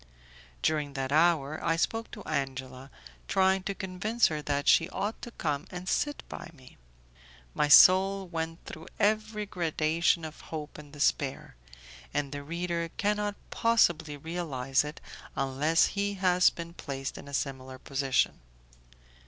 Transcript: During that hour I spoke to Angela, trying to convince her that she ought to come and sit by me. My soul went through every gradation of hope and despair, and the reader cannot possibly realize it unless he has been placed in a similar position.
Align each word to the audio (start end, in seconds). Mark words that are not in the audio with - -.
During 0.63 0.93
that 0.93 1.11
hour 1.11 1.63
I 1.63 1.75
spoke 1.75 2.09
to 2.09 2.23
Angela, 2.23 2.89
trying 3.27 3.61
to 3.65 3.75
convince 3.75 4.29
her 4.29 4.41
that 4.41 4.67
she 4.67 4.89
ought 4.89 5.21
to 5.21 5.29
come 5.29 5.67
and 5.69 5.87
sit 5.87 6.23
by 6.27 6.49
me. 6.55 6.77
My 7.53 7.67
soul 7.67 8.27
went 8.27 8.65
through 8.65 8.87
every 8.99 9.45
gradation 9.45 10.25
of 10.25 10.41
hope 10.49 10.79
and 10.79 10.91
despair, 10.91 11.55
and 12.15 12.31
the 12.31 12.41
reader 12.41 12.89
cannot 12.97 13.35
possibly 13.51 14.17
realize 14.17 14.83
it 14.83 14.99
unless 15.35 15.85
he 15.93 16.15
has 16.15 16.49
been 16.49 16.73
placed 16.73 17.15
in 17.15 17.27
a 17.27 17.33
similar 17.35 17.77
position. 17.77 18.39